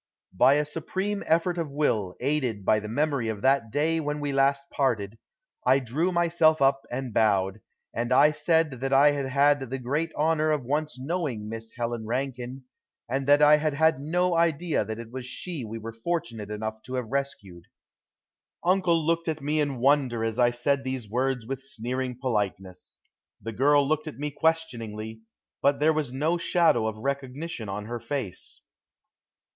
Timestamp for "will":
1.69-2.15